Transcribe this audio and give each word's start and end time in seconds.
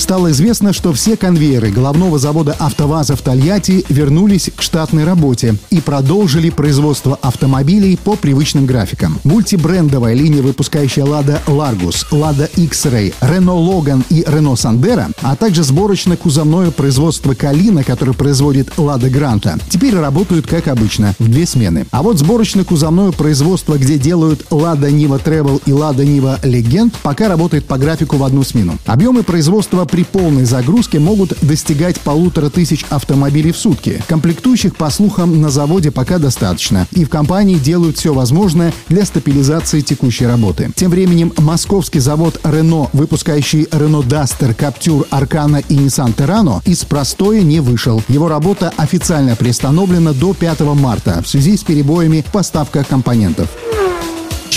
Стало 0.00 0.30
известно, 0.30 0.72
что 0.72 0.94
все 0.94 1.14
конвейеры 1.14 1.70
головного 1.70 2.18
завода 2.18 2.56
«АвтоВАЗа» 2.58 3.16
в 3.16 3.20
Тольятти 3.20 3.84
вернулись 3.90 4.50
к 4.56 4.62
штатной 4.62 5.04
работе 5.04 5.56
и 5.68 5.82
продолжили 5.82 6.48
производство 6.48 7.18
автомобилей 7.20 7.98
по 8.02 8.16
привычным 8.16 8.64
графикам. 8.64 9.20
Мультибрендовая 9.24 10.14
линия, 10.14 10.40
выпускающая 10.40 11.04
«Лада 11.04 11.42
Ларгус», 11.46 12.06
«Лада 12.10 12.48
X-Ray», 12.56 13.12
«Рено 13.20 13.54
Логан» 13.54 14.02
и 14.08 14.24
«Рено 14.26 14.56
Сандера», 14.56 15.10
а 15.20 15.36
также 15.36 15.62
сборочно-кузовное 15.64 16.70
производство 16.70 17.34
«Калина», 17.34 17.84
которое 17.84 18.14
производит 18.14 18.72
«Лада 18.78 19.10
Гранта», 19.10 19.58
теперь 19.68 19.94
работают 19.94 20.46
как 20.46 20.68
обычно, 20.68 21.14
в 21.18 21.28
две 21.28 21.46
смены. 21.46 21.86
А 21.90 22.02
вот 22.02 22.16
сборочно-кузовное 22.16 23.12
производство, 23.12 23.76
где 23.76 23.98
делают 23.98 24.46
«Лада 24.50 24.90
Нива 24.90 25.20
Travel» 25.22 25.60
и 25.66 25.74
«Лада 25.74 26.06
Нива 26.06 26.40
Легенд», 26.42 26.94
пока 27.02 27.28
работает 27.28 27.66
по 27.66 27.76
графику 27.76 28.16
в 28.16 28.24
одну 28.24 28.42
смену. 28.44 28.78
Объемы 28.86 29.24
производства 29.24 29.89
при 29.90 30.04
полной 30.04 30.44
загрузке 30.44 30.98
могут 30.98 31.34
достигать 31.42 32.00
полутора 32.00 32.48
тысяч 32.50 32.84
автомобилей 32.90 33.52
в 33.52 33.56
сутки. 33.56 34.02
Комплектующих, 34.06 34.76
по 34.76 34.90
слухам, 34.90 35.40
на 35.40 35.50
заводе 35.50 35.90
пока 35.90 36.18
достаточно. 36.18 36.86
И 36.92 37.04
в 37.04 37.08
компании 37.08 37.56
делают 37.56 37.98
все 37.98 38.14
возможное 38.14 38.72
для 38.88 39.04
стабилизации 39.04 39.80
текущей 39.80 40.26
работы. 40.26 40.70
Тем 40.74 40.90
временем 40.90 41.32
московский 41.38 42.00
завод 42.00 42.40
Renault, 42.42 42.90
выпускающий 42.92 43.64
Renault 43.64 44.06
Duster, 44.06 44.56
Captur, 44.56 45.08
Arcana 45.10 45.64
и 45.68 45.76
Nissan 45.76 46.14
Terrano, 46.14 46.60
из 46.64 46.84
простоя 46.84 47.42
не 47.42 47.60
вышел. 47.60 48.02
Его 48.08 48.28
работа 48.28 48.72
официально 48.76 49.36
приостановлена 49.36 50.12
до 50.12 50.34
5 50.34 50.60
марта 50.60 51.22
в 51.22 51.28
связи 51.28 51.56
с 51.56 51.62
перебоями 51.62 52.24
в 52.26 52.32
поставках 52.32 52.86
компонентов. 52.88 53.48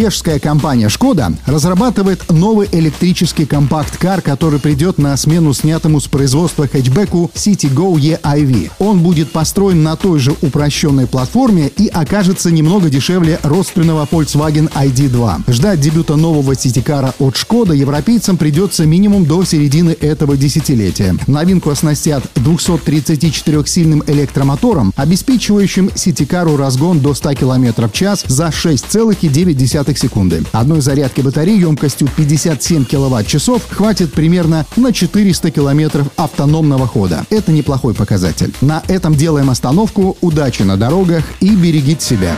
Чешская 0.00 0.38
компания 0.38 0.88
«Шкода» 0.88 1.30
разрабатывает 1.44 2.30
новый 2.30 2.66
электрический 2.72 3.44
компакт-кар, 3.44 4.22
который 4.22 4.58
придет 4.58 4.96
на 4.96 5.14
смену 5.18 5.52
снятому 5.52 6.00
с 6.00 6.06
производства 6.06 6.66
хэтчбеку 6.66 7.30
Citigo 7.34 8.00
e-iV. 8.00 8.70
Он 8.78 9.00
будет 9.00 9.30
построен 9.30 9.82
на 9.82 9.96
той 9.96 10.18
же 10.18 10.34
упрощенной 10.40 11.06
платформе 11.06 11.70
и 11.76 11.88
окажется 11.88 12.50
немного 12.50 12.88
дешевле 12.88 13.38
родственного 13.42 14.08
Volkswagen 14.10 14.72
ID2. 14.72 15.52
Ждать 15.52 15.80
дебюта 15.80 16.16
нового 16.16 16.54
ситикара 16.54 17.12
от 17.18 17.36
«Шкода» 17.36 17.74
европейцам 17.74 18.38
придется 18.38 18.86
минимум 18.86 19.26
до 19.26 19.44
середины 19.44 19.94
этого 20.00 20.34
десятилетия. 20.34 21.14
Новинку 21.26 21.68
оснастят 21.68 22.24
234-сильным 22.36 24.02
электромотором, 24.10 24.94
обеспечивающим 24.96 25.90
ситикару 25.94 26.56
разгон 26.56 27.00
до 27.00 27.12
100 27.12 27.34
км 27.34 27.86
в 27.86 27.92
час 27.92 28.24
за 28.26 28.46
6,9 28.46 29.89
секунды. 29.98 30.44
Одной 30.52 30.80
зарядки 30.80 31.20
батареи 31.20 31.58
емкостью 31.60 32.08
57 32.16 32.84
киловатт-часов 32.84 33.62
хватит 33.70 34.12
примерно 34.12 34.66
на 34.76 34.92
400 34.92 35.50
километров 35.50 36.08
автономного 36.16 36.86
хода. 36.86 37.24
Это 37.30 37.52
неплохой 37.52 37.94
показатель. 37.94 38.54
На 38.60 38.82
этом 38.88 39.14
делаем 39.14 39.50
остановку. 39.50 40.16
Удачи 40.20 40.62
на 40.62 40.76
дорогах 40.76 41.24
и 41.40 41.50
берегите 41.50 42.04
себя. 42.04 42.36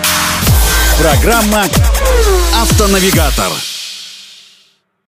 Программа 0.98 1.64
«Автонавигатор». 2.55 3.72